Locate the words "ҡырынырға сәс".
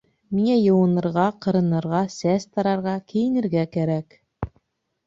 1.47-2.51